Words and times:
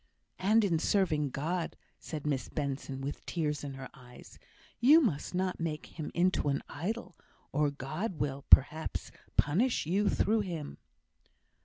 "And 0.39 0.63
in 0.65 0.79
serving 0.79 1.29
God!" 1.29 1.77
said 1.99 2.25
Miss 2.25 2.49
Benson, 2.49 3.01
with 3.01 3.23
tears 3.27 3.63
in 3.63 3.75
her 3.75 3.87
eyes. 3.93 4.39
"You 4.79 4.99
must 4.99 5.35
not 5.35 5.59
make 5.59 5.85
him 5.99 6.09
into 6.15 6.49
an 6.49 6.63
idol, 6.67 7.15
or 7.51 7.69
God 7.69 8.15
will, 8.17 8.43
perhaps, 8.49 9.11
punish 9.37 9.85
you 9.85 10.09
through 10.09 10.39
him." 10.41 10.79